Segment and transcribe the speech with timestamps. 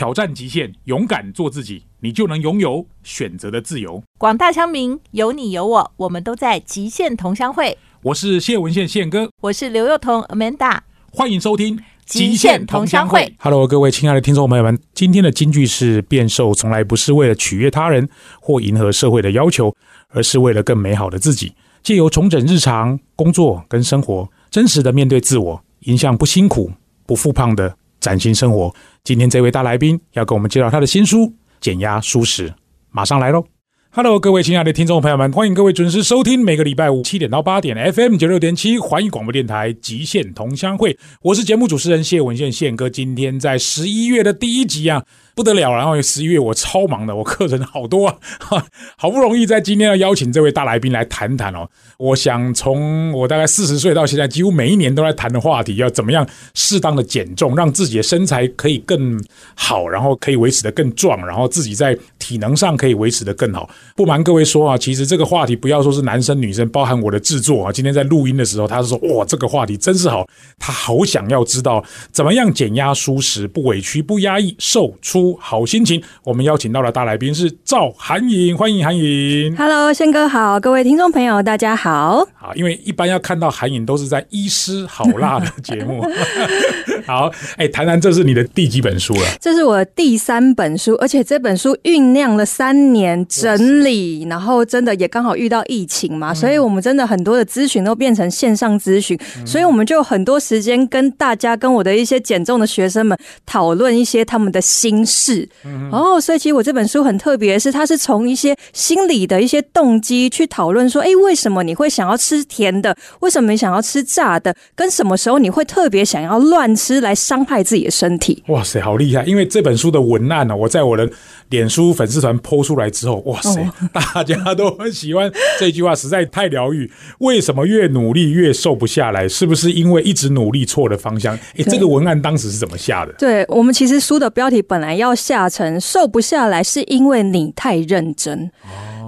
[0.00, 4.02] 挑战极限，勇敢做自己，你就能拥有选择的自由。
[4.16, 7.76] 广大乡民，有你有我，我们都在极限同乡会。
[8.04, 10.78] 我是谢文宪宪哥，我是刘幼彤 Amanda，
[11.12, 11.76] 欢迎收听
[12.06, 13.20] 《极限同乡会》。
[13.40, 18.08] Hello，各位亲爱的听众朋友们，今天的金句是：变瘦从来不是为了取悦他人
[18.40, 19.76] 或迎合社会的要求，
[20.08, 21.52] 而是为了更美好的自己。
[21.82, 26.72] 借由重整日常工作跟生活，真实的面对自我，迎向不辛苦、
[27.04, 28.74] 不复胖的崭新生活。
[29.04, 31.18] 今天这位大来宾要跟我们介绍他的新书
[31.60, 32.48] 《减压舒适》，
[32.90, 33.44] 马上来喽
[33.92, 42.88] ！Hello，各位亲爱的听众朋友们，欢迎各位准时收听每个礼拜五七点到八点 FM 九六点七环宇广播电台《极限同乡会》，我是节目主持人谢文宪宪哥。
[42.88, 45.72] 今天在十一月的第一集啊，不得了！
[45.72, 48.16] 然后十一月我超忙的，我课程好多啊，
[48.96, 51.68] 好不容易在今天要邀请这位大来宾来谈谈哦。
[51.98, 59.22] 我想从我大概四十岁到现在，几乎每一年都在谈的话题，要怎么样适当的减重，让自己的身材可以更
[59.54, 63.68] 好，然后可以维持的更壮，然后自己在体能上可以维持的更好。
[63.94, 70.26] 不瞒各位说啊，其实这个话题不要说是男生女生，包含我的制作啊，今天在录音的时候，他是说哇，这个话题真是好，
[70.58, 76.02] 他好想要知道怎么样减压舒适，不委屈不压抑，瘦出好心情。
[76.24, 79.54] 我们邀请到了大来宾是赵韩颖，欢迎韩颖。
[79.56, 82.26] Hello，宪哥好，各位听众朋友大家好。
[82.40, 86.04] 啊，因为一般要看到韩颖都是在医师好辣的节目。
[87.06, 89.22] 好，哎，谈谈这是你的第几本书了？
[89.40, 105.48] 这是我的第三本书，而且这本书酝酿了三年整理，然后真的也刚好遇到疫情嘛，所以我们真的很多的咨询都变成线上咨询，所以我们就有很多时间跟大家、跟我的一些减重的学生们讨论一些他们的心事。
[105.90, 112.96] 哦，所以其实我这本书很特别，是它是从一些心理的一些动机去讨论说，哎，为什么你会想要吃甜的？
[113.20, 114.54] 为什么你想要吃炸的？
[114.76, 118.44] 跟什么时候你会特别想要乱吃来伤害自己的身体？
[118.46, 119.24] 哇塞，好厉害！
[119.24, 121.10] 因为这本书的文案呢、我在我的
[121.50, 126.90] 脸书粉丝团剖出来之后，哇塞， 大家都很喜欢这句话，实在太疗愈。
[127.18, 129.28] 为什么越努力越瘦不下来？
[129.28, 131.36] 是不是因为一直努力错了方向？
[131.56, 133.12] 诶，这个文案当时是怎么下的？
[133.18, 138.50] 对我们其实书的标题本来要下成“瘦不下来是因为你太认真”，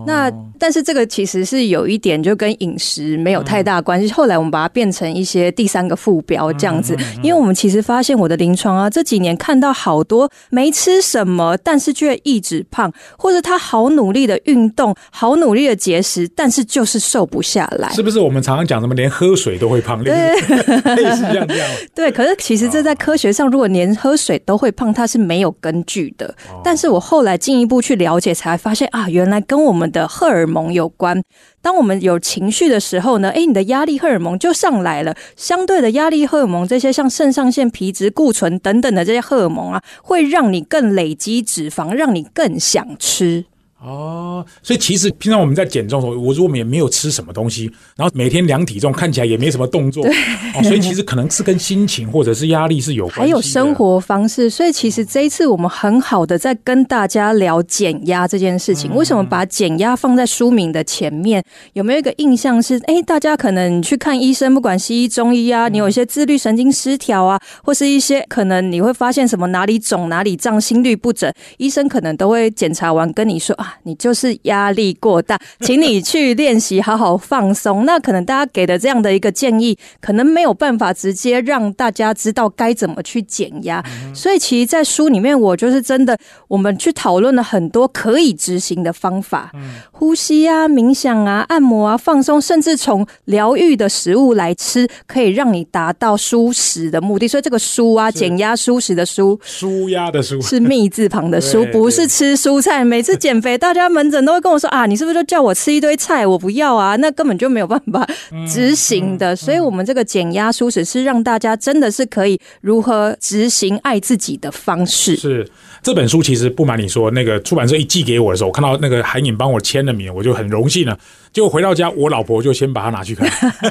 [0.07, 0.31] 那
[0.63, 4.09] 但是这个其实是有一点就跟饮食没有太大关系。
[4.13, 17.91] 后来我们把它变成一些第三个副标这样子，因为我们其实发现我的临床啊这几年看到好多没吃什么，但是却一直胖，或者他好努力的运动，好努力的节食，但是就是瘦不下来。
[17.91, 20.55] 是不是我们常常讲什么连喝水都会胖，类 似
[20.95, 21.69] 类似这样这样？
[21.93, 26.33] 对，可是其实这在科学上，如果连喝水都会胖，它是没有根据的。
[26.63, 31.23] 但是我后来进一步去了解，才发现啊，原来跟我们的荷尔蒙有关。
[31.63, 35.17] 当我们有情绪的时候呢，诶，你的压力荷尔蒙就上来了。
[35.35, 43.47] 相对的压力荷尔蒙，这些像肾上腺皮质、固醇等等的这些荷尔蒙啊，会让你更累积脂肪，让你更想吃。
[43.85, 58.95] 哦，所以其实平常我们在减重的时候，我如果也没有吃什么东西，然后每天量体重，看起来也没什么动作，哦，所以其实可能是跟心情或者是压力是有关系还有生活方式，所以其实这一次我们很好的在跟大家聊减压这件事情。
[58.95, 61.43] 为什么把减压放在书名的前面？
[61.73, 77.85] 有没有一个印象是，哎，大家可能去看医生，不管西医、中医啊，你有一些自律神经失调啊，或是一些可能你会发现什么哪里肿、哪里胀、心律不整，医生可能都会检查完跟你说啊，你就是压力过大， 请你去练习，好好放松。
[77.85, 83.83] 那可能大家给的这样的一个建议，可能没有办法直接让大家知道该怎么去减压。
[84.15, 86.17] 所以，其实，在书里面，我就是真的，
[86.49, 89.51] 我们去讨论了很多可以执行的方法，
[89.91, 97.27] 呼吸啊、冥想啊、按摩啊、放松，甚至从疗愈的食物来吃，可以让你达到舒适的目的。
[97.27, 99.39] 所以，这个书啊，减压舒适的舒。
[99.43, 102.85] 舒压的舒是密字旁的舒， 不是吃蔬菜。
[102.85, 106.27] 每次减肥，大家门诊都会跟我说啊，你是不是就叫我吃一堆菜？
[106.27, 108.05] 我不要啊，那根本就没有办法
[108.45, 109.37] 执行的。
[109.37, 115.15] 所以，我们这个减压舒适是让大家真的是可以如何执行爱自己的方式。
[115.15, 115.49] 是
[115.81, 120.99] 这本书，其实不瞒你说，那个出版社一寄给我的时候，我看到那个韩颖帮我签了名，我就很荣幸了。
[121.33, 123.27] 结果回到家，我老婆就先把它拿去看。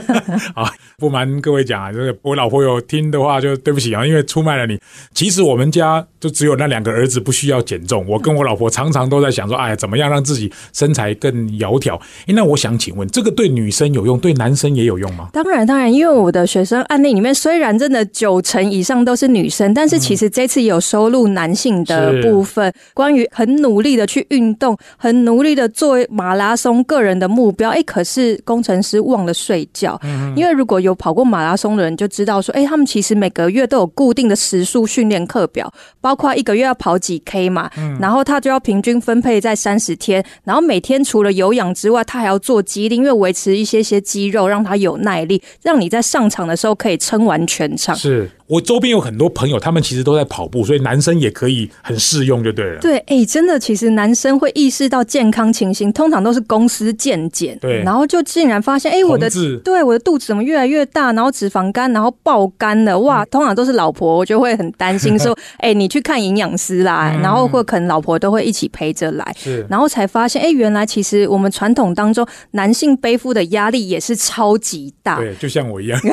[0.55, 4.79] 啊，不瞒各位讲啊，这个我老婆有听的话，就对不起啊，因为出卖了你。
[5.13, 11.95] 其实我们家就只有那两个儿子不需要减重，我跟我老婆常常都在想说，哎呀，怎么样让自己身材更窈窕？
[12.25, 15.29] 哎那我想请问，这个对女生有用，对男生也有用吗？
[15.31, 29.99] 当然，当然，因为我的学生案例里面，虽然真的九成以上都是女生，但是其实这次有收录男性的部分，关于很努力的去运动，很努力的做马拉松个人的目目标，哎，可是工程师忘了睡觉。
[30.35, 37.69] 因为如果有跑过马拉松的人就知道说，哎，他们其实每个月都有固定的时速训练课表，包括一个月要跑几 K 嘛，
[37.99, 47.95] 然后他就要平均分配在三十天，然后每天除了有氧之外，他还要做肌力，因为维持一些些肌肉，让他有耐力，让你在上场的时候可以撑完全场。
[47.95, 48.29] 是。
[48.51, 52.81] 我周边有很多朋友，他们其实都在跑步，所以男生也可以很适用，就对了。
[52.81, 59.29] 对，哎，真的，其实男生会意识到健康情形，通常都是公司健检，对，然后就竟然发现，哎，我的
[59.63, 75.97] 对我的肚子怎么越来越大，然后脂肪肝，然后爆肝了，哇，通常都是老婆，我就会很担心，说， 哎，你去看营养师啦，然后或可能老婆都会一起陪着来，是，然后才发现，哎，原来其实我们传统当中男性背负的压力也是超级大，对，就像我一样。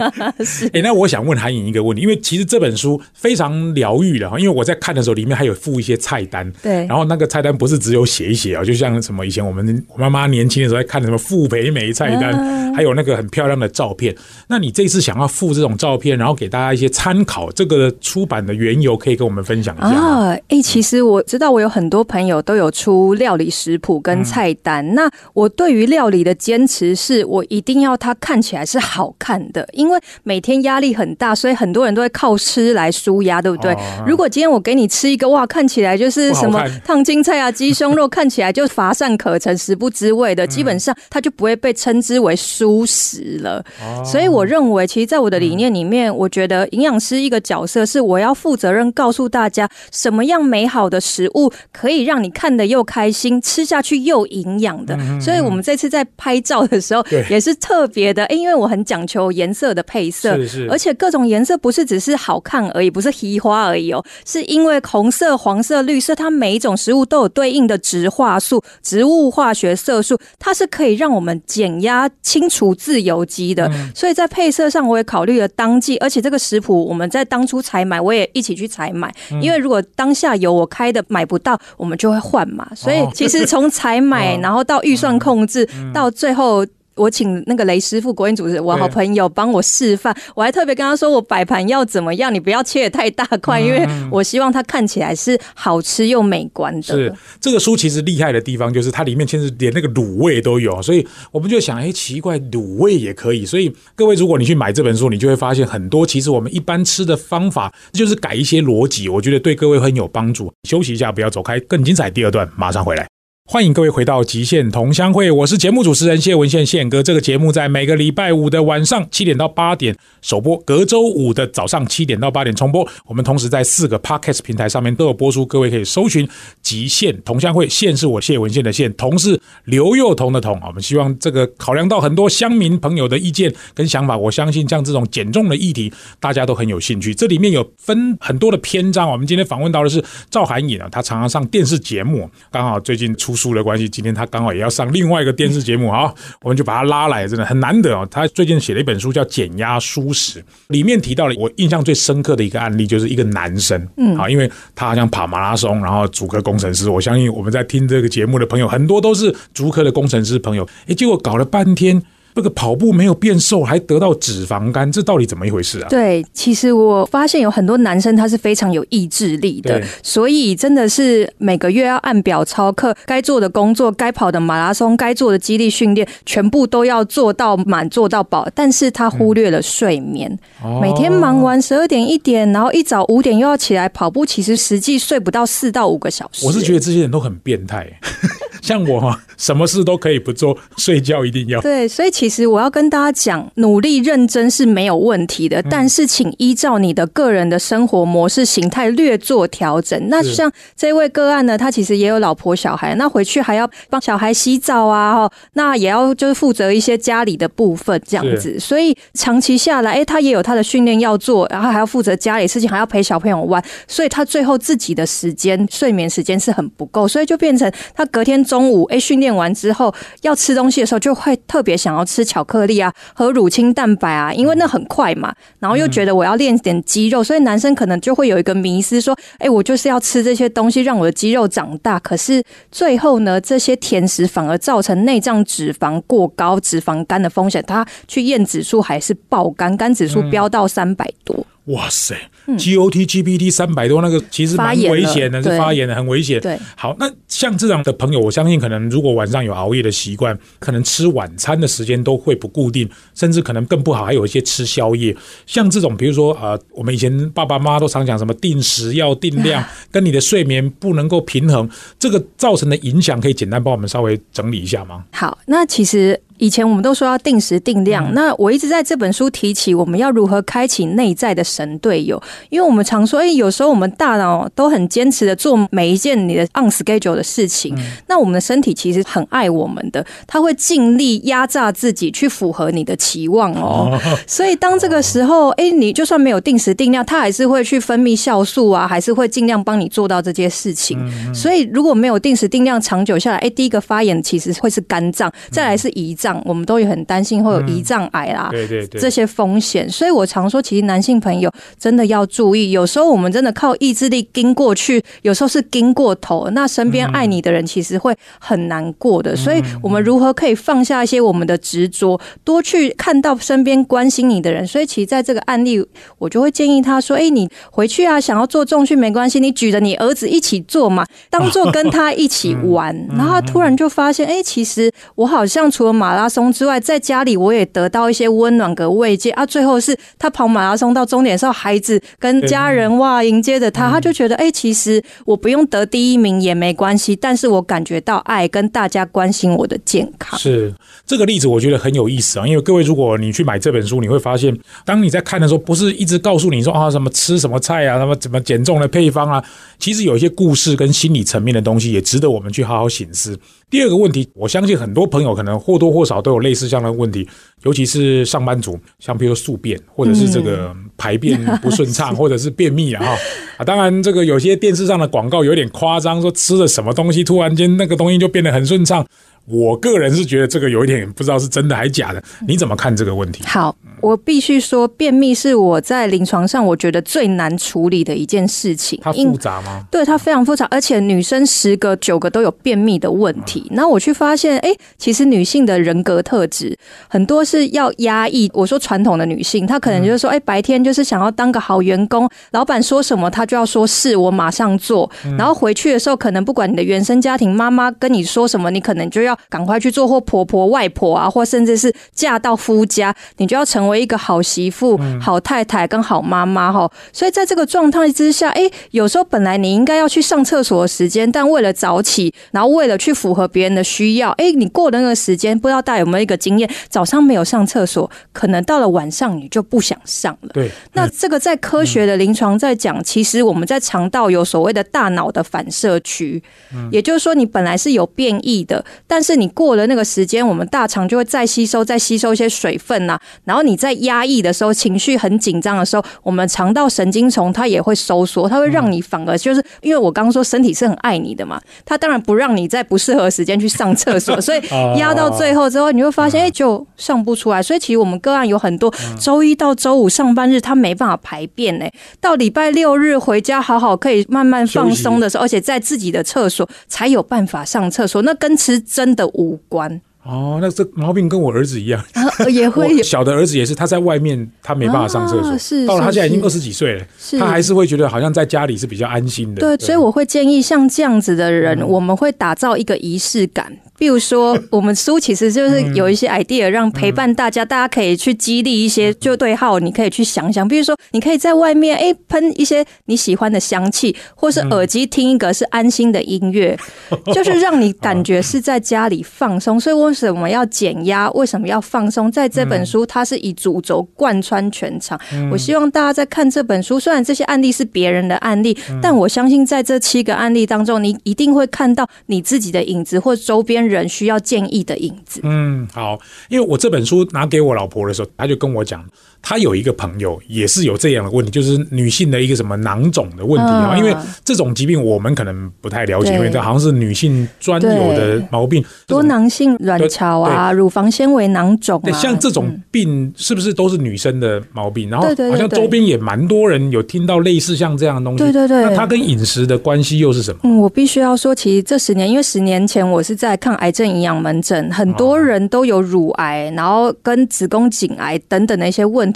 [0.44, 2.40] 是，哎，那我想问韩颖一个问题，因为其实。
[2.50, 6.50] 这本书非常疗愈的哈，因为我在看的时候，里面还有附一些菜单。
[6.60, 14.12] 对，然后那个菜单不是只有写一写啊，就像什么以前我们我妈妈年轻的时候在看什么傅培梅菜单，还有那个很漂亮的照片。
[14.48, 20.36] 那你这次想要附这种照片，然后给大家一些参考，这个出版的缘由可以跟我们分享一下啊？
[20.48, 24.94] 哎，其实我知道我有很多朋友都有出料理食谱跟菜单。
[24.96, 32.36] 那我对于料理的坚持是我一定要它看起来是好看的，因为每天压力很大，所以很多人都会靠。
[32.50, 33.76] 吃来舒压，对不对？
[34.06, 43.62] 如果今天我给你吃一个哇，看起来就是什么烫青菜啊、鸡胸肉，看起来就乏善可陈、 食不知味的，基本上它就不会被称之为舒食了。
[44.04, 54.98] 所以我认为，其实，在我的理念里面，我觉得营养师一个角色是我要负责任，告诉大家什么样美好的食物可以让你看得又开心，吃下去又营养的。
[55.20, 60.38] 所以我们这次在拍照的时候，也是特别的，因为我很讲求颜色的配色，
[60.70, 62.10] 而且各种颜色不是只是。
[62.20, 73.70] 好看而已，不是提花而已哦，是因为红色、黄色、绿色，它每一种食物都有对应的植化素、植物化学色素，它是可以让我们减压、清除自由基的。
[73.94, 79.10] 所以在配色上，我也考虑了当季，而且这个食谱我们在当初采买，我也一起去采买，
[79.40, 82.68] 因为如果当下有我开的买不到，我们就会换嘛。
[82.76, 86.66] 所以其实从采买， 然后到预算控制，到最后。
[87.00, 96.82] 我请那个雷师傅，国营主持我好朋友帮我示范，我还特别跟他说，我摆盘要怎么样，你不要切的太大块，因为我希望它看起来是好吃又美观的。
[96.82, 103.46] 是这个书其实厉害的地方，就是它里面其实连那个卤味都有，所以我们就想，哎，奇怪，卤味也可以。
[103.46, 110.52] 所以各位，如果你去买这本书，你就会发现很多，其实我们一般吃的方法就是改一些逻辑，我觉得对各位很有帮助。
[110.68, 113.08] 休息一下，不要走开，更精彩第二段马上回来。
[113.46, 117.02] 欢迎各位回到极限同乡会，我是节目主持人谢文宪宪哥。
[117.02, 119.92] 这个节目在每个礼拜五的晚上七点到八点
[120.22, 122.88] 首播，隔周五的早上七点到八点重播。
[123.06, 126.28] 我们同时在四个 podcast 平台上面都有播出，各位可以搜寻
[126.62, 127.68] 极限同乡会。
[127.68, 130.56] 宪是我谢文宪的宪，同是刘幼彤的彤。
[130.64, 137.12] 我们希望这个考量到很多乡民朋友的意见跟想法，我相信像这种减重的议题，大家都很有兴趣。
[137.12, 139.10] 这里面有分很多的篇章。
[139.10, 140.00] 我们今天访问到的是
[140.30, 143.34] 赵涵颖啊，他常常上电视节目，刚好最近出。
[143.40, 148.06] 书的关系，今天他刚好也要上另外一个电视节目啊， 我们就把他拉来，真的很难得哦。
[148.10, 162.02] 他最近写了一本书叫《减压舒适》，里面提到了我印象最深刻的一个案例，就是一个男生，嗯，好，因为他好像跑马拉松，然后主科工程师，我相信我们在听这个节目的朋友很多都是主科的工程师朋友，哎，结果搞了半天。
[162.34, 165.88] 这个跑步没有变瘦，还得到脂肪肝，这到底怎么一回事啊？
[165.88, 178.48] 对，其实我发现有很多男生他是非常有意志力的，所以真的是每个月要按表操课，该做的工作、该跑的马拉松、该做的肌力训练，全部都要做到满、做到饱。
[178.54, 180.38] 但是他忽略了睡眠，
[180.80, 186.46] 每天忙完十二点一点，然后一早五点又要起来跑步，其实实际睡不到四到五个小时。
[186.46, 187.86] 我是觉得这些人都很变态。
[188.60, 191.60] 像我哈， 什么事都可以不做，睡觉一定要。
[191.60, 199.98] 对，所以其实我要跟大家讲，努力认真是没有问题的，但是请依照你的个人的生活模式形态略做调整。
[200.08, 208.58] 那像这位个案呢，他其实也有老婆小孩，那回去还要帮小孩洗澡啊，哈，那也要就是负责一些家里的部分这样子。
[208.60, 218.44] 所以长期下来，哎，他也有他的训练要做，然后还要负责家里事情，还要陪小朋友玩，所以他最后自己的时间睡眠时间是很不够，所以就变成他隔天。
[218.50, 225.32] 中午哎，训练完之后要吃东西的时候，就会特别想要吃巧克力啊和乳清蛋白啊，因为那很快嘛。
[225.60, 231.96] 然后又觉得我要练点肌肉，所以男生可能就会有一个迷思，说：哎，我就是要吃这些东西，让我的肌肉长大。
[232.00, 232.42] 可是
[232.72, 237.62] 最后呢，这些甜食反而造成内脏脂肪过高、脂肪肝的风险。
[237.64, 241.46] 他去验指数还是爆肝，肝指数飙到三百多。
[241.66, 246.40] 哇塞，GOT、GPT 三百多那个其实蛮危险的，是发炎的，很危险。
[246.40, 255.14] 对，好，那像这样的朋友，我相信可能如果晚上有熬夜的习惯，可能吃晚餐的时间都会不固定，甚至可能更不好，还有一些吃宵夜。
[255.46, 265.04] 像这种，比如说呃，我们以前爸爸妈妈都常讲什么定时要定量， 跟你的睡眠不能够平衡，这个造成的影响，可以简单帮我们稍微整理一下吗？
[265.12, 277.76] 好，那其实以前我们都说要定时定量，那我一直在这本书提起我们要如何开启内在的神队友，因为我们常说，哎、有时候我们大脑都很坚持的做每一件你的 on schedule 的事情，
[278.08, 283.98] 那我们的身体其实很爱我们的，它会尽力压榨自己去符合你的期望哦。
[284.26, 290.98] 所以当这个时候，哎、你就算没有定时定量，它还是会去分泌酵素啊，还是会尽量帮你做到这些事情。
[291.34, 298.48] 所以如果没有定时定量，长久下来，哎、第一个发炎其实会是肝脏，再来是胰脏，我们都有很担心会有胰脏癌啦。
[298.50, 309.34] 对对对，这些风险，所以我常说，其实男性朋友真的要注意，有时候我们真的靠意志力跟过去，有时候是跟过头，那身边爱你的人其实会很难过的。
[309.36, 314.66] 所以，我们如何可以放下一些我们的执着，多去看到身边关心你的人？
[314.66, 315.84] 所以，其实在这个案例，
[316.18, 322.94] 我就会建议他说：“哎、你回去啊，想要做重训没关系，你举着你儿子一起做嘛，当做跟他一起玩。
[323.16, 329.44] ”然后他突然就发现，哎、其实我好像除了马拉松之外，在家里我也得到一些温暖跟慰藉啊。
[329.44, 340.38] 最后是他跑马拉松到终点的时候，孩子跟家人哇迎接着他，他就觉得，哎、其实我不用得第一名也没关系，但是我感觉到爱跟大家关心我的健康。
[340.38, 340.74] 是
[341.06, 342.46] 这个例子，我觉得很有意思啊。
[342.46, 349.44] 因为各位，如果你去买这本书，你会发现，当你在看的时候，不是一直告诉你说啊什么吃什么菜啊，什么怎么减重的配方啊，
[349.78, 353.38] 其实有一些故事跟心理层面的东西，也值得我们去好好醒思。
[353.70, 357.26] 第二个问题，我相信很多朋友可能或多或少都有类似这样的问题，
[357.62, 363.16] 尤其是上班族，像比如说宿便，或者是这个排便不顺畅， 或者是便秘啊哈
[363.58, 363.64] 啊。
[363.64, 369.06] 当然，这个有些电视上的广告有点夸张，说吃了什么东西，突然间那个东西就变得很顺畅。
[369.46, 373.42] 我个人是觉得这个有一点不知道是真的还假的，你怎么看这个问题？
[373.44, 379.00] 好，我必须说，便秘是我在临床上我觉得最难处理的一件事情。
[379.02, 379.84] 它复杂吗？
[379.90, 383.66] 对它非常复杂，而且女生十个九个都有便秘的问题。
[383.72, 386.78] 那我去发现，哎，其实女性的人格特质
[387.08, 388.48] 很多是要压抑。
[388.54, 395.10] 我说传统的女性，她可能就是说，哎，白天就是想要当个好员工，老板说什么她就要说是，我马上做。
[395.36, 406.90] 然后回去的时候，可能不管你的原生家庭妈妈跟你说什么，你可能就要赶快去做，或婆婆、外婆啊，或甚至是嫁到夫家，你就要成为一个好媳妇、好太太跟好妈妈哈。
[407.12, 420.50] 所以在这个状态之下，哎，有时候本来你应该要去上厕所的时间，但为了早起，然后为了去符合别人的需要，哎，你过的那个时间，不知道大家有没有一个经验，早上没有上厕所，可能到了晚上你就不想上了。
[420.52, 426.42] 对，那这个在科学的临床在讲，其实我们在肠道有所谓的大脑的反射区，
[426.90, 444.60] 也就是说你本来是有变异的，但是你过了那个时间，我们大肠就会再吸收、再吸收一些水分呐、然后你在压抑的时候，情绪很紧张的时候，我们肠道神经丛它也会收缩，它会让你反而就是因为我刚刚说身体是很爱你的嘛，它当然不让你在不适合的时间去上厕所， 所以
[444.98, 447.62] 压到最后之后，你会发现哎、就上不出来。
[447.62, 460.00] 所以其实我们个案有很多周一到周五上班日他没办法排便哎、到礼拜六日回家好好可以慢慢放松的时候，而且在自己的厕所才有办法上厕所，那跟吃真的无关。
[460.22, 467.06] 哦，那这毛病跟我儿子一样，啊，也会 有小的儿子也是，他在外面他没办法上厕所，啊是到了他现在已经二十几岁了，
[467.38, 469.60] 他还是会觉得好像在家里是比较安心的。
[469.60, 473.78] 对，所以我会建议像这样子的人，我们会打造一个仪式感。
[474.00, 480.66] 比如说，我们书其实就是有一些 idea 让陪伴大家，大家可以去激励一些就对号，你可以去想想。
[480.66, 486.74] 比如说，你可以在外面哎喷一些你喜欢的香气，或是耳机听一个是安心的音乐，
[487.34, 489.78] 就是让你感觉是在家里放松。
[489.78, 491.30] 所以为什么要减压？
[491.32, 492.32] 为什么要放松？
[492.32, 495.20] 在这本书，它是以主轴贯穿全场。
[495.52, 505.40] 我希望大家在看这本书，虽然这些案例是别人的案例，但我相信在这七个案例当中，你一定会看到你自己的影子或周边人需要建议的影子。
[505.42, 506.18] 嗯，好，
[506.48, 509.04] 因为我这本书拿给我老婆的时候，她就跟我讲，
[509.42, 513.94] 她有一个朋友也是有这样的问题，就是女性的一个什么囊肿的问题啊。
[513.94, 518.82] 嗯因为这种疾病我们可能不太了解，因为这好像是女性专有的毛病。
[519.06, 525.10] 多囊性卵巢啊，乳房纤维囊肿对，啊，像这种病是不是都是女生的毛病？
[525.10, 528.38] 然后好像周边也蛮多人有听到类似像这样的东西。
[528.38, 530.60] 对对对那它跟饮食的关系又是什么？
[530.62, 539.29] 嗯，我必须要说，其实这十年，因为十年前我是在抗癌症营养门诊，很多人都有乳癌，然后跟子宫颈癌等等的一些问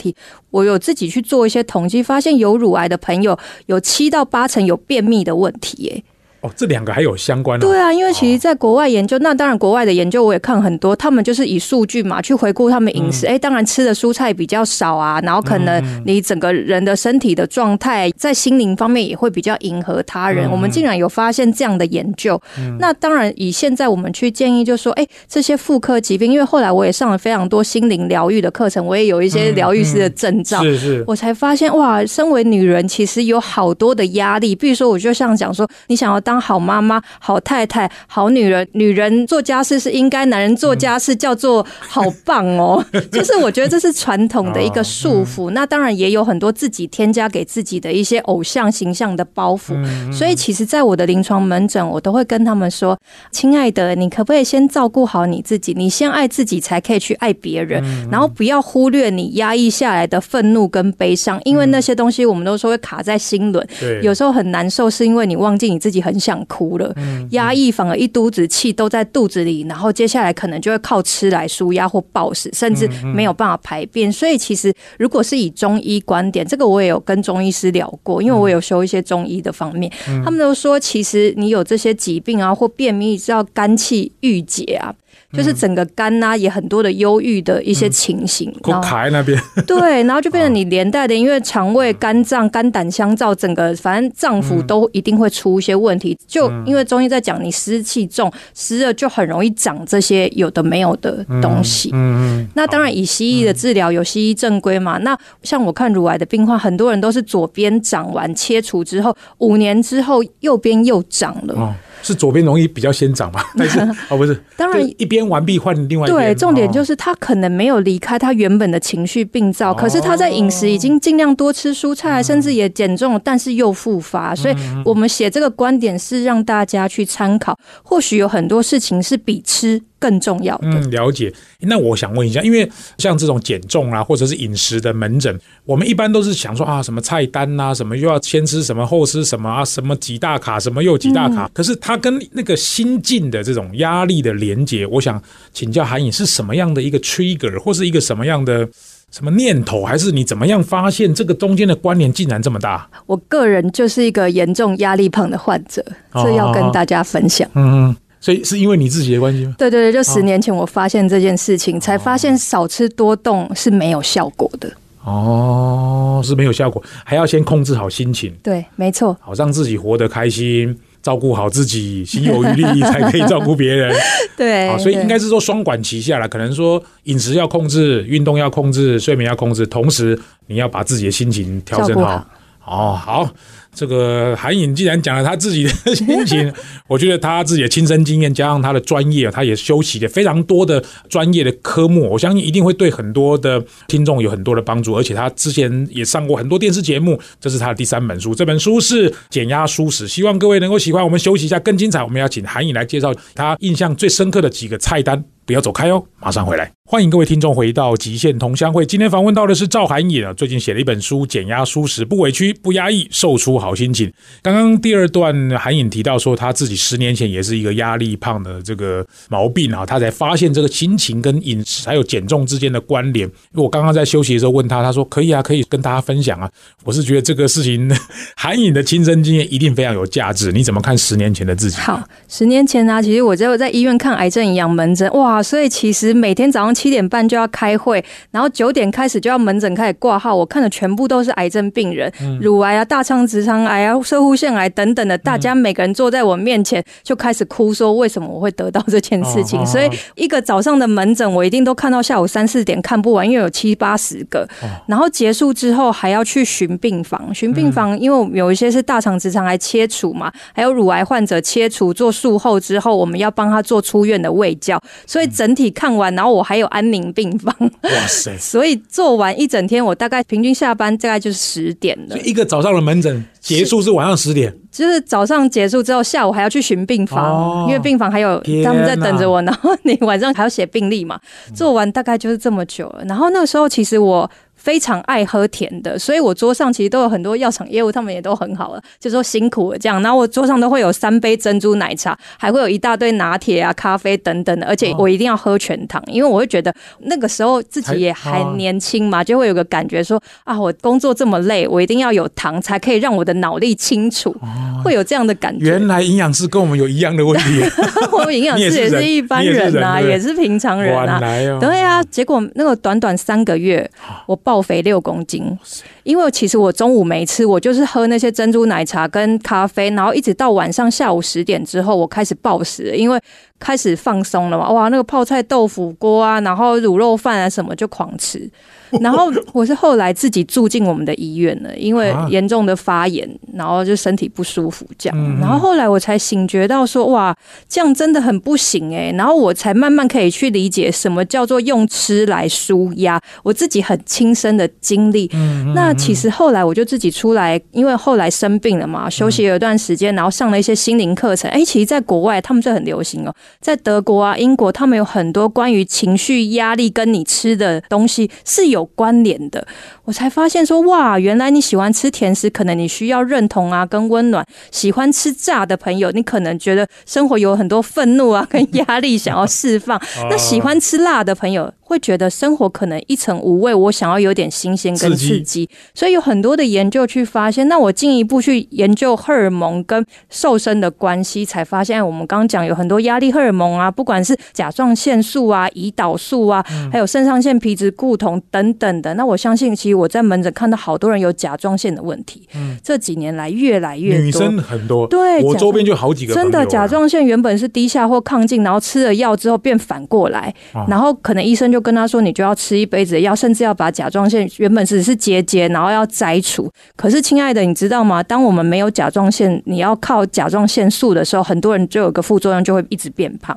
[0.51, 6.05] 我有自己去做一些统计，发现有乳癌的朋友有七到八成有便秘的问题耶。
[6.45, 7.67] 哦，这两个还有相关的。
[7.67, 13.27] 对啊，因为其实，在国外研究，那当然国外的研究我也看很多，他们就是以数据嘛去回顾他们饮食。
[13.27, 20.51] 哎，当然吃的蔬菜比较少啊，然后可能你整个人的身体的状态，在心灵方面也会比较迎合他人。
[20.51, 22.39] 我们竟然有发现这样的研究。
[22.79, 34.55] 那当然，以现在我们去建议，就说，哎，这些妇科疾病，因为后来我也上了非常多心灵疗愈的课程，我也有一些疗愈师的证照，是是，我才发现哇，身为女人其实有好多的压力。
[34.55, 37.03] 比如说，我就像讲说，你想要当好妈妈。
[37.19, 42.85] 好太太，好女人，女人做家事是应该，男人做家事叫做好棒哦。
[43.12, 45.50] 就是我觉得这是传统的一个束缚。
[45.50, 49.75] 那当然也有很多自己添加给自己的一些偶像形象的包袱。
[50.12, 52.99] 所以其实，在我的临床门诊，我都会跟他们说
[53.33, 55.75] ：“亲爱的，你可不可以先照顾好你自己？
[55.75, 57.83] 你先爱自己，才可以去爱别人。
[58.11, 63.67] 然后不要忽略你压抑下来的愤怒跟悲伤，因为那些东西我们都说会卡在心轮。
[64.03, 66.95] 有时候很难受，是因为你忘记你自己很想哭了。”
[67.33, 74.11] 压抑反而一肚子气都在肚子里，然后接下来可能就会靠吃来舒压或暴食，甚至没有办法排便。
[74.11, 79.93] 所以其实如果是以中医观点，这个我也有跟中医师聊过，因为我有修一些中医的方面，
[80.25, 84.95] 他们都说其实你有这些疾病啊或便秘，是要肝气郁结啊。
[85.37, 89.38] 就是整个肝呐，也很多的忧郁的一些情形，卡在那边。
[89.67, 96.17] 对， 然后就变成你连带的，因为肠胃、肝脏、肝胆相照，整个反正脏腑都一定会出一些问题。
[96.26, 101.91] 就因为中医在讲，你湿气重，湿热就很容易长这些有的没有的东西。
[101.93, 102.49] 嗯嗯。
[102.55, 104.99] 那当然，以西医的治疗有西医正规嘛。
[104.99, 111.75] 那像我看乳癌的病患，很多人都是左边长完切除之后，五年之后右边又长了。
[112.05, 113.43] 是左边容易比较先长嘛？
[113.59, 116.23] 但是哦，不是， 当然一边完毕换另外一边。
[116.23, 124.35] 对，重点就是他可能没有离开他原本的情绪病灶，可是他在饮食已经尽量多吃蔬菜，甚至也减重，但是又复发。
[124.35, 129.81] 所以我们写这个观点是让大家去参考，或许有很多事情是比吃。
[130.05, 131.33] 更重要的，嗯，了解。
[131.61, 141.51] 那我想问一下，因为像这种减重啊，或者是饮食的门诊，我们一般都是想说啊，什么菜单啊，什么又要先吃什么，后吃什么啊，什么几大卡，什么又几大卡。
[141.55, 145.19] 可是它跟那个心境的这种压力的连接，我想
[145.55, 148.69] 请教韩颖是什么样的一个 trigger，或是一个什么样的
[149.11, 152.87] 什么念头，还是你怎么样发现这个中间的关联竟然这么大？
[153.07, 157.49] 我个人就是一个严重压力胖的患者，这要跟大家分享。
[157.55, 157.97] 嗯。
[158.25, 159.55] 所以是因为你自己的关系吗？
[159.59, 164.73] 对对对，就十年前我发现这件事情，才发现少吃多动是没有效果的。
[165.03, 168.35] 哦，是没有效果，还要先控制好心情。
[168.43, 169.15] 对，没错。
[169.21, 173.95] 好，让自己活得开心，照顾好自己，心有余力才可以照顾别人。
[174.39, 176.27] 对，所以应该是说双管齐下了。
[176.27, 182.27] 可能说饮食要控制，运动要控制，睡眠要控制，同时你要把自己的心情调整好。
[182.65, 183.29] 哦，好。
[183.75, 186.53] 这个韩颖既然讲了他自己的心情，
[186.87, 194.97] 我觉得他自己的亲身经验加上他的专业，他也修习了非常多的专业的科目，我相信一定会对很多的听众有很多的帮助。
[194.97, 201.03] 而且他之前也上过很多电视节目，这是他的第三本书，这本书是减压舒适，希望各位能够喜欢。
[201.05, 205.25] 我们休息一下，更精彩，我们要请韩颖来介绍他印象最深刻的几个菜单。
[205.46, 206.70] 不要走开哦，马上回来。
[206.87, 208.85] 欢迎各位听众回到极限同乡会。
[208.85, 214.09] 今天访问到的是赵涵颖啊，最近写了一本书《减压舒适，不委屈不压抑，瘦出好心情》。
[214.42, 223.30] 刚刚第二段，韩颖提到说，他自己十年前也是一个压力胖的这个毛病啊，他才发现这个心情跟饮食还有减重之间的关联。
[223.54, 226.50] 我刚刚在休息的时候问他，他说可以啊，可以跟大家分享啊。
[226.85, 227.90] 我是觉得这个事情，
[228.37, 230.52] 韩颖的亲身经验一定非常有价值。
[230.52, 231.78] 你怎么看十年前的自己？
[231.78, 235.34] 好，十年前呢，其实我只有在医院看癌症营养门诊，哇。
[235.42, 240.35] 所以其实每天早上七点半就要开会，然后九点开始就要门诊开始挂号。
[240.35, 245.18] 我看的全部都是癌症病人，乳癌啊、大肠直肠癌啊、射护腺癌等等的。
[245.18, 249.64] 大家每个人坐在我面前就开始哭，说为什么我会得到这件事情？
[249.66, 254.49] 所以一个早上的门诊，我一定都看到下午三四点看不完，因为有七八十个。
[254.87, 265.24] 然后结束之后还要去巡病房，巡病房，因为我们有一些是大肠直肠癌切除嘛，还有乳癌患者切除做术后之后，我们要帮他做出院的卫教，所以。
[265.27, 267.55] 整体看完，然后我还有安宁病房。
[267.61, 268.37] 哇塞！
[268.39, 272.19] 所以做完一整天，我大概平均下班大概就是十点了。
[272.21, 279.43] 一个早上的门诊结束是晚上十点，就是早上结束之后，下午还要去巡病房，因为病房还有他们在等着我。
[279.43, 281.21] 然后你晚上还要写病历嘛？
[281.55, 283.05] 做完大概就是这么久了。
[283.07, 284.31] 然后那个时候，其实我。
[284.64, 290.00] 非常爱喝甜的，所以我桌上其实都有很多药厂业务，他们也都很好了，就说辛苦了这样。
[290.00, 304.35] 然后我桌上都会有三杯珍珠奶茶，还会有一大堆拿铁啊、咖啡等等的，而且我一定要喝全糖，因为我会觉得那个时候自己也还年轻嘛，就会有个感觉说啊，我工作这么累，我一定要有糖才可以让我的脑力清楚，
[304.83, 305.66] 会有这样的感觉。
[305.66, 307.61] 原来营养师跟我们有一样的问题，
[308.11, 311.20] 我们营养师也是一般人呐，也是平常人啊。
[311.61, 313.88] 对啊，结果那个短短三个月，
[314.27, 315.59] 我暴肥六公斤。
[316.05, 323.21] 因为其实我中午没吃，我就是喝那些珍珠奶茶跟咖啡，然后一直到晚上下午十点之后，我开始暴食，因为
[323.64, 324.68] 开始放松了嘛。
[324.70, 328.46] 哇，那个泡菜豆腐锅啊，然后卤肉饭啊什么就狂吃。
[329.00, 335.40] 然后我是后来自己住进我们的医院了，因为严重的发炎，然后就身体不舒服这样。
[335.40, 337.37] 然后后来我才醒觉到说，哇，
[337.68, 339.11] 这样真的很不行哎。
[339.16, 345.29] 然后我才慢慢可以去理解什么叫做用吃来舒压，我自己很亲身的经历。
[345.74, 351.50] 那其实后来我就自己出来，因为后来生病了嘛，休息有一段时间，然后上了一些心灵课程。
[351.50, 358.88] 哎，其实在国外他们这很流行哦，在德国啊、英国，他们有很多关于情绪压力跟你吃的东西是有。
[358.97, 359.67] 关联的，
[360.05, 364.47] 我才发现说哇，原来你喜欢吃甜食，可能你需要认同啊，跟温暖。
[364.71, 370.01] 喜欢吃炸的朋友，你可能觉得生活有很多愤怒啊，跟压力想要释放。
[370.31, 371.73] 那喜欢吃辣的朋友。
[371.85, 377.68] 会觉得生活可能一成无味，我想要有点新鲜跟刺激，所以有很多的研究去发现。
[377.68, 389.14] 那我进一步去研究荷尔蒙跟瘦身的关系，才发现我们刚刚讲有很多压力荷尔蒙啊，不管是甲状腺素啊、胰岛素啊，还有肾上腺皮质固酮等等的。
[389.14, 392.49] 那我相信，其实我在门诊看到好多人有甲状腺的问题。
[392.55, 395.07] 嗯，这几年来越来越多，女生很多。
[395.07, 396.35] 对，我周边就好几个。
[396.35, 400.53] 真的，甲状腺原本是低下或亢进，然后吃了药之后变反过来，
[400.88, 401.85] 然后可能医生就。
[401.85, 406.67] 跟他说，你就要吃一辈子的药，甚至要把甲状腺原本只是结节，然后要摘除。
[406.97, 408.23] 可是，亲爱的，你知道吗？
[408.23, 413.55] 当我们没有甲状腺，你要靠甲状腺素的时候，很多人就有个副作用，就会一直变胖。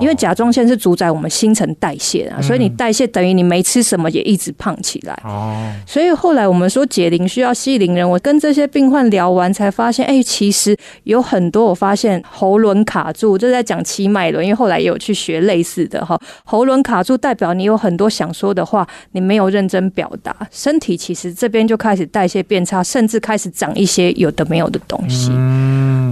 [0.00, 5.20] 因为甲状腺是主宰我们新陈代谢啊，所以你代谢等于你没吃什么也一直胖起来。
[5.24, 25.30] 哦，所以后来我们说解铃需要系铃人，我跟这些病患聊完才发现，哎，其实有很多我发现喉轮卡住，就在讲七脉轮，因为后来也有去学类似的哈，喉轮卡住代表你有很多想说的话，你没有认真表达，身体其实这边就开始代谢变差，甚至开始长一些有的没有的东西。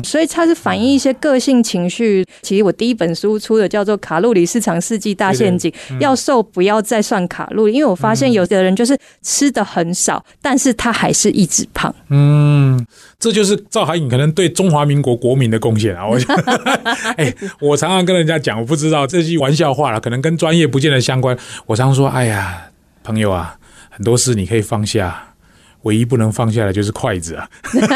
[0.02, 2.26] 所以它是反映一些个性情绪。
[2.42, 3.68] 其实我第一本书出的。
[3.68, 11.94] 叫做卡路里市场世纪大陷阱，要瘦不要再算卡路里，因为我发现有的人就是吃的很少，但是他还是一直胖。
[12.08, 12.82] 嗯，
[13.18, 16.06] 这就是赵海颖可能对中华民国国民的贡献啊！
[16.08, 16.18] 我，
[17.18, 21.36] 哎，我常常跟人家讲，我不知道这句玩笑话了，可能跟专业不见得相关。
[21.66, 22.70] 我常说，哎呀，
[23.04, 23.58] 朋友啊，
[23.90, 25.27] 很多事你可以放下。
[25.88, 27.48] 唯一不能放下的就是筷子啊！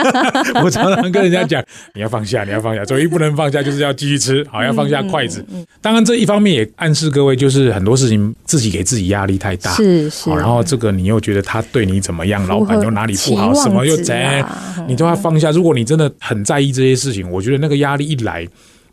[0.64, 2.82] 我常常跟人家讲，你要放下，你要放下。
[2.94, 5.44] 唯一不能放下就是要继续吃，好要放下筷子。
[5.82, 10.30] 当然，这一方面也暗示各位，就是很多事情自己给自己压力太大，是是。
[10.30, 14.16] 然后这个你又觉得他对你怎么样，老板又哪里不好，什么又怎，
[14.88, 15.50] 你都要放下。
[15.50, 18.48] 如果你真的很在意这些事情，我觉得那个压力一来。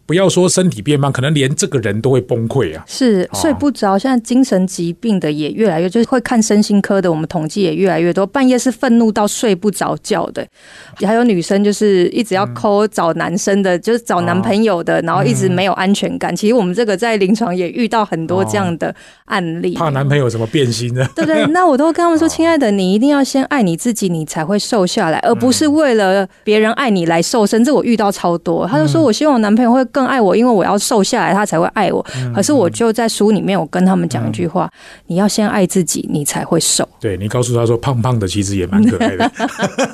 [0.10, 2.84] 不要说身体变慢，可能连这个人都会崩溃啊！
[2.88, 8.26] 是睡不着，现在精神疾病的也越来越，就是会看身心科的，我们统计也越来越多。
[8.26, 10.44] 半夜是愤怒到睡不着觉的，
[11.06, 16.36] 还有女生就是一直要抠找男生的，就是找男朋友的，然后一直没有安全感。
[16.36, 18.96] 其实我们这个在临床也遇到很多这样的
[19.26, 21.46] 案例，怕男朋友什么变心的，对不对？
[21.54, 27.64] 那我都跟他们说，亲爱的，你一定要先爱你自己，你才会瘦下来，而不是为了别人爱你来瘦身。
[27.64, 29.99] 这我遇到超多，他就说我希望我男朋友会更。
[30.00, 32.02] 更爱我，因为我要瘦下来，他才会爱我。
[32.34, 34.72] 可是我就在书里面，我跟他们讲一句话：
[35.08, 36.88] 你要先爱自己，你才会瘦。
[37.02, 39.30] 对你告诉他说，胖胖的其实也蛮可爱的。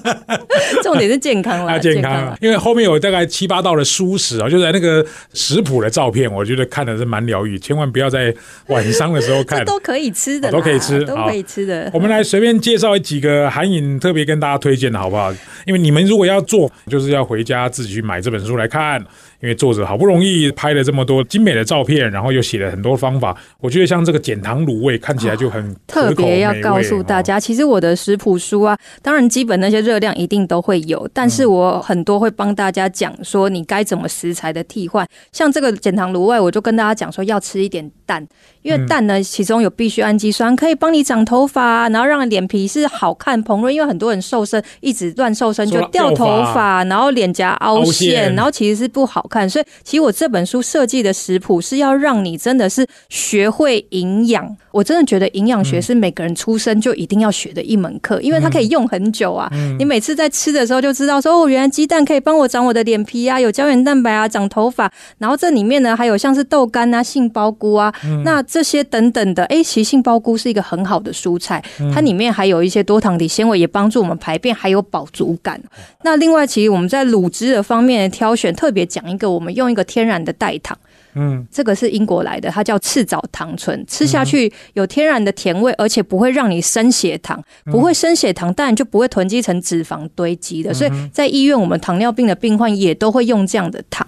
[0.84, 2.38] 重点是健康了，健康。
[2.40, 7.58] 因为后面有大概七八道的书食啊，就在那个食谱的照片，我觉得看的是蛮疗愈。
[7.58, 8.32] 千万不要在
[8.68, 11.90] 晚上的时候看，都可以吃的，都可以吃，都可以吃的。
[11.92, 15.34] 我们来随便介绍几个韩影，特别跟大家推荐的好不好？
[15.66, 19.04] 因为你们如果要做，就是要回家自己去买这本书来看。
[19.42, 26.40] 因为作者好不容易拍了这么多精美的照片，然后又写了很多方法，我觉得像这个减糖卤味看起来就很特别。
[26.40, 35.08] 要告诉大家，其实我的食谱书啊，当然基本那些热量一定都会有，但是我很多会帮大家讲说你该怎么食材的替换。
[35.32, 38.26] 像这个减糖卤味，我就跟大家讲说要吃一点蛋，
[38.62, 43.74] 因为蛋呢其中有必需氨基酸，可以帮你长头发，然后让脸皮是好看蓬润。
[43.74, 49.25] 因为很多人瘦身一直乱瘦身就掉头发，然后脸颊凹陷，然后其实是不好。
[49.28, 54.56] 看，所以其实我这本书设计的食谱是要让你真的是学会营养。
[54.72, 59.50] 我真的觉得营养学是每个人出生就一定要学的一门课，因为它可以用很久啊。
[59.80, 64.92] 你每次在吃的时候就知道说，哦，原来鸡蛋可以帮我长我的脸皮啊，有胶原蛋白啊，长头发。
[65.18, 67.94] 然后这里面呢还有像是豆干啊、杏鲍菇啊，
[68.26, 69.46] 那这些等等的。
[69.46, 75.62] 哎，其实杏鲍菇是一个很好的蔬菜，它里面还有一些多糖体纤维，也帮助我们排便，还有饱足感。
[76.04, 80.78] 那另外，其实我们在卤汁的方面的挑选，特别讲一个，我们用一个天然的代糖。
[81.18, 90.74] 嗯，这个是英国来的，它叫赤藻糖醇，吃下去有天然的甜味，而且不会让你升血糖，不会升血糖，当然就不会囤积成脂肪堆积的。
[90.74, 94.06] 所以在医院，我们糖尿病的病患也都会用这样的糖。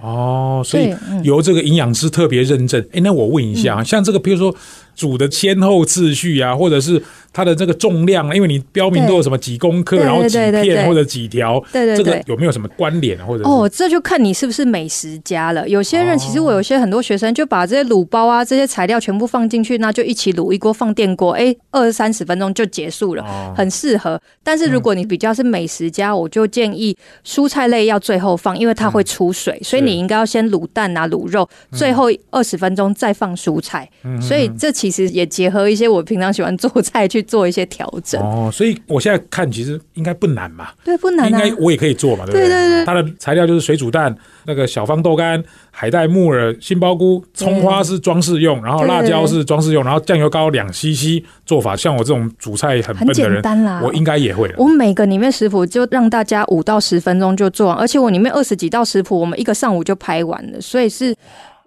[0.00, 2.82] 哦，所以由这个营养师特别认证。
[2.92, 4.54] 哎，那我问一下，像这个，比如说。
[4.96, 7.02] 煮的先后次序啊，或者是
[7.36, 13.26] 它的这个重量，因为你标明都有什么几公克，然后几片或者几条，对对这个有没有什么关联啊？
[13.26, 15.68] 或者哦，这就看你是不是美食家了。
[15.68, 24.18] 有些人其实我有些很多学生就把这些卤包啊这些材料全部放进去，那就一起卤一锅放电锅，哎，二三十分钟就结束了，很适合。
[24.42, 33.86] 但是如果你比较是美食家，我就建议蔬菜类要最后放，因为它会出水，所以你应该要先卤蛋啊卤肉，最后二十分钟再放蔬菜。
[34.22, 42.48] 所以这其实也结合一些我平常喜欢做菜去做一些调整哦，所以我现在看其实应该不难嘛，对，不难，应该我也可以做嘛，对不对？
[42.48, 51.22] 对对对，它的材料就是水煮蛋、那个小方豆干、海带、木耳、杏鲍菇、葱花是装饰用，然后辣椒是装饰用，然后酱油膏两 CC。
[51.44, 53.42] 做法像我这种煮菜很笨的人，
[53.82, 54.52] 我应该也会。
[54.56, 61.14] 我每个里面食谱就让大家五到十分钟就做完，而且我里面二十几道食谱，我们一个上午就拍完了，所以是。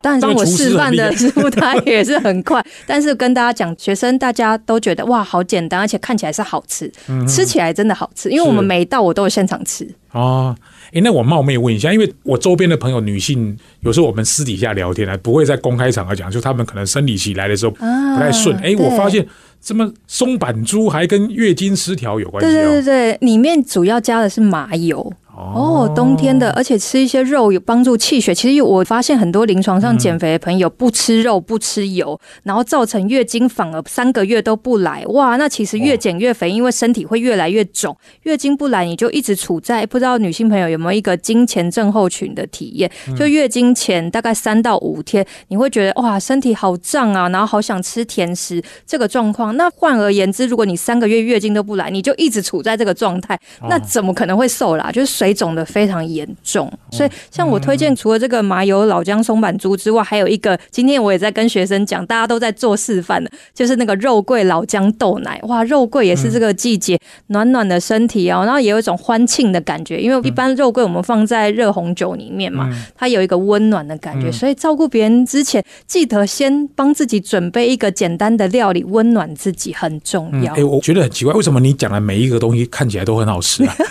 [0.02, 6.92] 当然，我示范的师傅他也是很快， 但是跟大家讲，学生大家都觉得哇，好简单，而且看起来是好吃，
[7.28, 9.88] 吃起来真的好吃，因为我们每一道我都有现场吃。
[10.12, 10.56] 哦，
[10.94, 17.80] 哎，那我冒昧问一下，因为我周边的朋友女性，有时候我们私底下聊天啊，不会在公开场合讲，就他们可能生理期来的时候不
[18.18, 18.58] 太顺。
[18.58, 19.26] 哎，我发现
[19.62, 22.52] 这么松板猪还跟月经失调有关系。
[22.52, 25.14] 对对对对，里面主要加的是麻油。
[25.40, 28.36] 哦，冬天的，而且吃一些肉有帮助气血。
[28.36, 35.04] 其实我发现很多临床上减肥的朋友不吃肉不吃油，然后造成月经反而三个月都不来。
[35.08, 37.96] 哇，那其实越减越肥，因为身体会越来越肿。
[38.24, 42.92] 月经不来，你就一直处在不知道女性朋友有没有一个经前症候群的体验？
[43.18, 49.56] 就月经前大概三到五天，你会觉得哇身体好胀啊，然后好想吃甜食这个状况。
[49.56, 54.92] 那换而言之，如果你三个月月经都不来，你就一直处在这个状态，那怎么可能会瘦啦？
[54.92, 55.29] 就是水。
[55.30, 65.40] 水肿的非常严重，所以像我推荐，除了这个麻油老姜松板猪之外，还有一个，今天我也在跟学生讲，大家都在做示范的，就是那个肉桂老姜豆奶。
[65.44, 80.56] 哇，肉桂也是这个季节暖暖的身体哦，然后也有一种欢庆的感觉，因为一般肉桂我们放在热红酒里面嘛，它有一个温暖的感觉，所以照顾别人之前，记得先帮自己准备一个简单的料理，温暖自己很重要。
[80.56, 83.76] 哎，我觉得很奇怪，为什么你讲的每一个东西看起来都很好吃啊？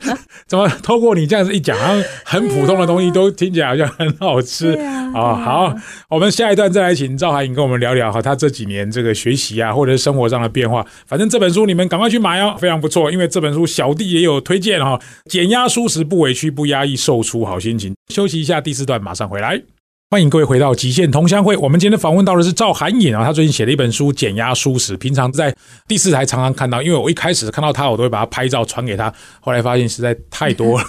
[0.46, 0.69] 怎么？
[0.82, 4.72] 透过你这样子一讲，好像很普通的东西都听起来好像很好吃
[5.14, 5.34] 啊！
[5.34, 5.74] 好，
[6.08, 10.86] 我们下一段再来请赵海颖跟我们聊聊哈，他这几年这个学习啊，或者是生活上的变化。
[11.06, 13.10] 反正这本书你们赶快去买哦，非常不错。
[13.10, 17.94] 因为这本书小弟也有推荐哈，减压舒适不委屈不压抑，售出好心情。
[18.12, 19.60] 休息一下，第四段马上回来。
[20.12, 21.56] 欢迎各位回到极限同乡会。
[21.56, 25.54] 我们今天访问到的是赵涵颖啊，他最近写了一本书《减压舒适》，平常在
[25.86, 30.84] 第四台常常看到，因为我一开始看到他，我都会把他拍照传给他，后来发现实在太多了，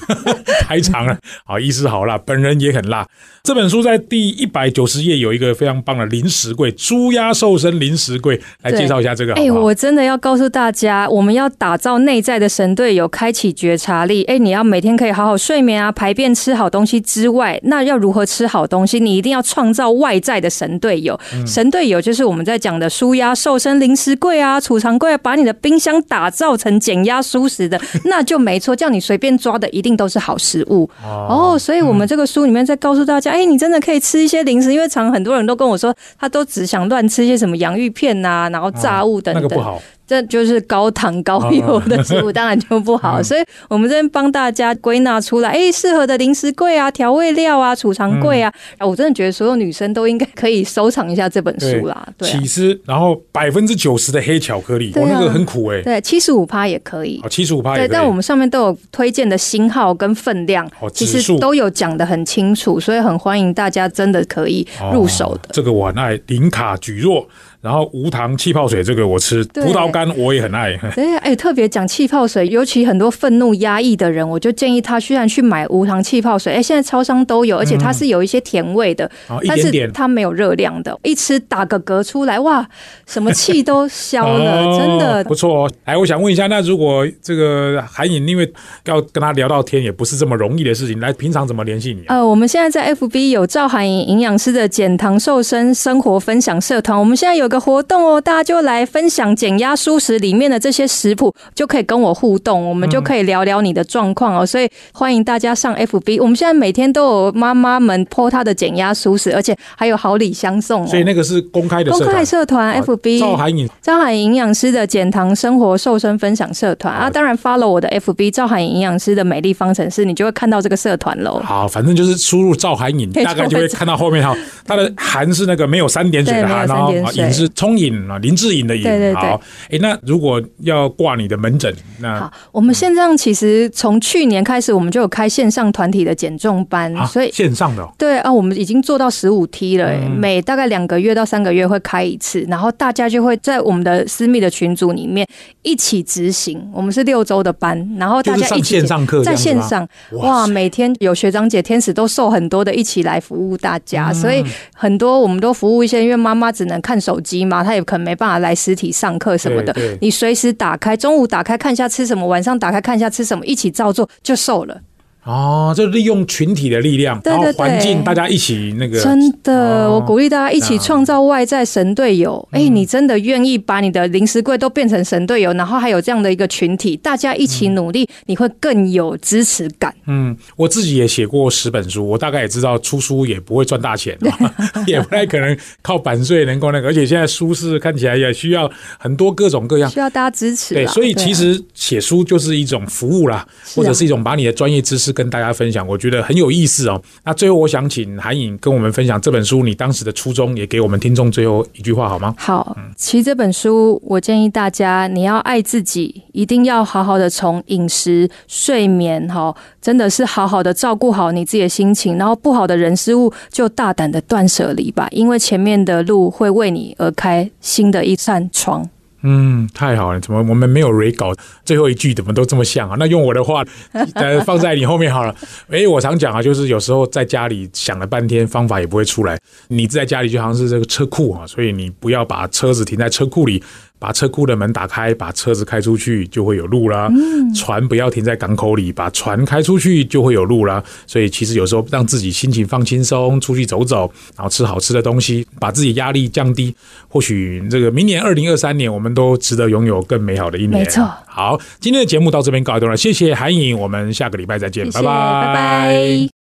[0.61, 1.15] 太长了。
[1.45, 3.05] 好，意思好辣，本人也很辣。
[3.43, 9.35] 这本书在第一百九十页有一个非常棒的零食柜，猪鸭瘦身零食柜，来介绍一下这个。
[9.35, 14.23] 哎，我真的要告诉大家，我们要打造内在的神队友，开启觉察力。
[14.23, 18.99] 哎，你要每天可以好好睡眠啊，排便，吃好东西之外，那要如何吃好东西？
[18.99, 21.19] 你一定要创造外在的神队友。
[21.45, 28.75] 神队友就是我们在讲的舒压瘦身零食柜啊，储藏柜，啊把你的冰箱打造成减压舒适的， 那就没错。
[28.75, 31.57] 叫你随便抓的，一定都是好食物哦。
[31.59, 33.31] 所以，我们这个书里面在告诉大家。
[33.31, 39.43] 哎，你真的可以吃一些零食，因为常很多人都跟我说，他都只想乱吃一些什么洋芋片呐，然后炸物等等。
[39.43, 39.81] 那个不好。
[40.11, 43.23] 这就是高糖高油的食物，当然就不好。
[43.23, 52.05] 所以我们这边帮大家归纳出来，哎，适合的零食柜啊、调味料啊、储藏柜啊，我真的觉得所有女生都应该可以收藏一下这本书啦。
[52.17, 55.81] 对，起司，然后百分之九十的黑巧克力，我那个很苦哎。
[55.81, 57.21] 对，七十五趴也可以。
[57.23, 57.77] 哦，七十五趴。
[57.77, 65.49] 对，但我们上面都有推荐的星号跟分量，其实都有讲的很清楚，所以很欢迎大家真的可以入手的。
[65.53, 67.25] 这个我很爱零卡举弱。
[67.61, 70.75] 然后无糖气泡水这个我吃，葡萄干我也很爱。
[70.95, 79.09] 对， 哎，特别讲气泡水，尤其很多愤怒压抑的人，我就建议他居然去买无糖气泡水，哎，现在超商都有，而且它是有一些甜味的，
[79.47, 79.71] 但是。
[79.93, 82.67] 它没有热量的，一吃打个嗝出来，哇，
[83.05, 85.71] 什么气都消了， 哦真的不错哦。
[85.85, 88.51] 哎，我想问一下，那如果这个韩颖，因为
[88.85, 92.17] 要跟他聊到天，也不是这么容易的事情，来，平常怎么联系你啊？
[92.17, 104.45] 呃，我们现在在 FB 有赵韩颖营养师的减糖瘦身生活分享社团，我们现在有个活动哦，大家就来分享减压舒食里面的这些食谱，就可以跟我互动，我们就可以聊聊你的状况哦。
[104.45, 110.87] 所以欢迎大家上 FB，我们现在每天都有妈妈们 po 她的减压舒食，而且还有好礼相送哦。
[110.87, 113.69] 所以那个是公开的公开社团 FB 赵海颖。
[113.81, 116.93] 赵海营养师的减糖生活瘦身分享社团。
[116.93, 121.41] 啊，当然 follow 我的 FB 赵海营养师的美丽方程式，你就会看到这个社团喽。
[121.43, 124.35] 好，反正就是输入赵海颖，大概就会看到后面哈，
[124.65, 128.83] 它的涵是那个没有三点水的涵，对没有然后啊三点水颖是聪颖啊，林志颖的颖。
[128.83, 137.31] 对对对好，哎，那如果要挂你的门诊，那好，我们线上其实从去年开始，我们就有开线上团体的减重班，啊，所以。
[137.31, 145.27] 线上的哦对啊，我们已经做到十五 T 了、嗯每大概两个月到三个月会开一次，然后大家就会在我们的私密的群组里面
[145.61, 146.69] 一起执行。
[146.73, 154.43] 我们是六周的班，然后大家一起线上课在线上，哇哇，每天有学长姐、天使都瘦很多的，一起来服务大家，嗯所以
[154.75, 159.75] 很多我们都服务一些，因为妈妈只能看手机嘛，他也可能没办法来实体上课什么的。
[160.01, 164.81] 你随时打开，中午打开看一下吃什么，晚上打开看一下吃什么，一起照做就瘦了。
[165.23, 172.47] 哦，就利用群体的力量，然后环境大家一起那个真的，哦我鼓励大家一起创造外在神队友。
[172.51, 179.93] 哎、你真的愿意把你的零食柜都变成神队友，然后还有这样的一个群体，大家一起努力，你会更有支持感。
[180.07, 184.17] 嗯，我自己也写过十本书，我大概也知道出书也不会赚大钱，
[184.87, 189.89] 也不太可能靠版税能够那个，而且现在书是看起来也需要很多各种各样。
[189.89, 190.73] 需要大家支持。
[190.73, 197.01] 对，所以其实写书就是一种服务啦，啊或者是一种把你的专业知识跟大家分享，我觉得很有意思哦。
[197.23, 202.33] 那最后我想请韩颖跟我们分享这本书你当时的初衷，也给我们听众最后一句话好吗？
[202.37, 218.89] 好，其实这本书我建议大家，你要爱自己，一定要好好的从饮食、睡眠，哈，真的是好好的照顾好你自己的心情，然后不好的人事物就大胆的断舍离吧，因为前面的路会为你而开新的一扇窗。
[219.23, 220.19] 嗯，太好了！
[220.19, 221.33] 怎么我们没有 re 稿？
[221.63, 222.95] 最后一句怎么都这么像啊？
[222.97, 223.63] 那用我的话，
[224.15, 225.35] 呃，放在你后面好了。
[225.69, 229.39] 诶，我常讲啊，就是有时候在家里想了半天，方法也不会出来。
[229.67, 233.61] 你在家里就好像是这个车库啊，所以你不要把车子停在车库里，
[234.01, 237.07] 把车库的门打开，把车子开出去就会有路啦。
[237.55, 240.83] 船不要停在港口里，把船开出去就会有路啦。
[241.05, 246.75] 所以其实有时候让自己心情放轻松，出去走走，然后吃好吃的东西，把自己压力降低。
[247.07, 250.71] 或许这个明年二零二三年，我们都值得拥有更美好的一年。
[250.71, 256.40] 没错好，今天的节目到这边告一段落，谢谢韩颖，我们下个礼拜再见，谢谢，拜拜拜。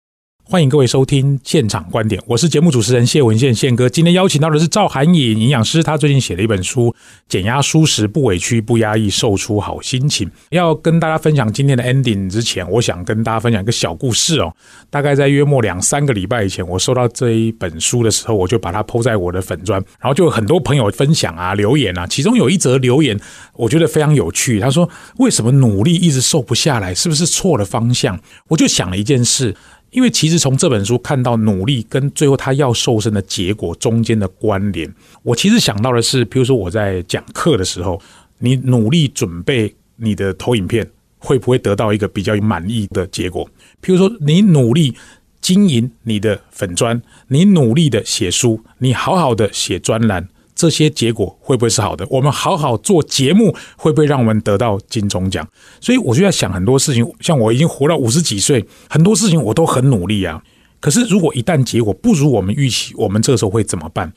[0.54, 3.90] 欢迎各位收听现场观点，我是节目主持人谢文宪宪哥。
[3.90, 6.92] 今天邀请到的是赵涵颖营养师，他最近写了一本书
[7.28, 10.30] 《减压舒适，不委屈不压抑，瘦出好心情》。
[10.52, 14.54] 要跟大家分享今天的 ending 之前，我想跟大家分享一个小故事哦。
[14.92, 22.06] 大概在约莫两三个礼拜以前，我收到这一本书的时候，我就把它抛在我的粉砖，然后就有很多朋友分享啊、留言啊。
[22.06, 23.20] 其中有一则留言，
[23.56, 24.60] 我觉得非常有趣。
[24.60, 24.88] 他说
[25.18, 26.94] ：“为什么努力一直瘦不下来？
[26.94, 29.56] 是不是错了方向？”我就想了一件事。
[29.94, 38.02] 因为其实从这本书看到努力跟最后他要瘦身的结果中间的关联，我其实想到的是，比如说我在讲课的时候，
[38.40, 43.48] 你努力准备你的投影片，会不会得到一个比较满意的结果？
[43.82, 44.96] 譬如说你努力
[45.40, 50.28] 经营你的粉砖，你努力的写书，你好好的写专栏。
[50.56, 52.06] 这些结果会不会是好的？
[52.10, 55.48] 我们好好做节目，会不会让我们得到金钟奖？
[55.82, 60.42] 所以我就在想很多事情，像我已经活到五十几岁，很多事情我都很努力啊。
[60.80, 64.12] 可是如果一旦结果不如我们预期，我们这个时候会怎么办？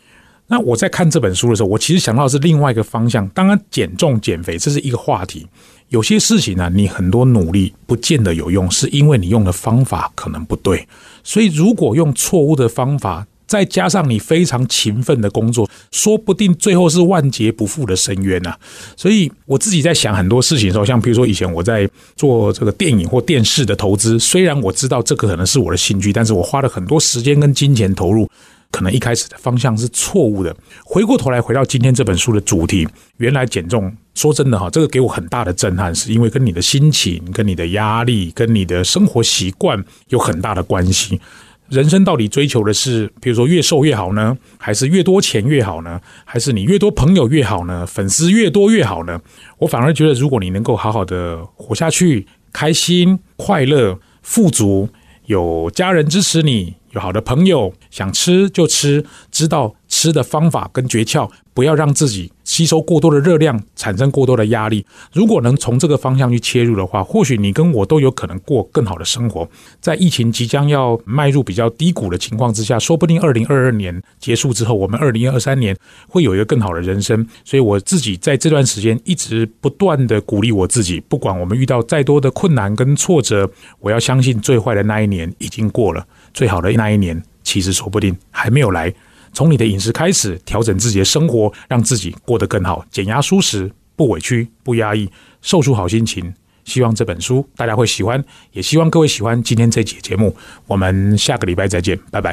[0.49, 3.29] 那我在看这本书的时候，我其实想到是另外一个方向。
[3.31, 5.45] 当然，减重、减肥这是一个话题。
[5.89, 10.87] 有些事情呢、你很多努力不见得有用，是因为你用的方法可能不对。
[11.25, 18.55] 所以，如果用错误的方法，再加上你非常勤奋的工作，说不定最后是万劫不复的深渊呐、
[18.97, 28.29] 所以我自己在想很多事情的时候，像比如说以前我在做这个电影或电视的投资，虽然我知道这个可能是我的兴趣，但是我花了很多时间跟金钱投入。
[28.73, 30.55] 可能一开始的方向是错误的。
[30.85, 41.19] 回过头来，回到今天这本书的主题，原来减重，说真的哈，这个给我很大的震撼，是因为跟你的心情、跟你的压力、跟你的生活习惯有很大的关系。
[41.69, 49.21] 人生到底追求的是，比如说越瘦越好呢，还是越多钱越好呢，还是你越多朋友越好呢，粉丝越多越好呢？
[49.59, 54.89] 我反而觉得，如果你能够好好的活下去，开心、快乐、富足，
[55.27, 61.27] 有家人支持你，有好的朋友，想吃就吃，知道吃的方法跟诀窍。
[61.55, 64.85] 不要让自己吸收过多的热量，产生过多的压力。
[65.11, 69.49] 如果能从这个方向去切入的话，或许你跟我都有可能过更好的生活。
[69.81, 75.75] 在疫情即将要迈入比较低谷的情况之下，说不定二零二二年结束之后，我们二零二三年
[76.07, 77.27] 会有一个更好的人生。
[77.43, 88.93] 所以我自己在这段时间一直不断的鼓励我自己，不管我们遇到再多的困难跟挫折，我要相信最坏的那一年已经过了，最好的那一年其实说不定还没有来。
[89.37, 95.07] 从你的饮食开始，调整自己的生活，让自己过得更好，减压舒适，不委屈，不压抑，
[95.43, 96.33] 瘦出好心情。
[96.65, 100.35] 希望这本书大家会喜欢，也希望各位喜欢今天这期节目。
[100.67, 102.25] 我们下个礼拜再见，拜拜。